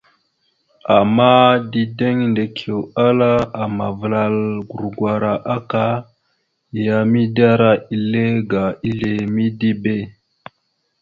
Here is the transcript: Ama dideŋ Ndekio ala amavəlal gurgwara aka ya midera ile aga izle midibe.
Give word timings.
Ama 0.99 1.31
dideŋ 1.71 2.15
Ndekio 2.31 2.77
ala 3.05 3.31
amavəlal 3.63 4.37
gurgwara 4.69 5.33
aka 5.55 5.85
ya 6.85 6.97
midera 7.11 7.71
ile 7.95 8.23
aga 8.37 8.63
izle 8.89 9.13
midibe. 9.33 9.95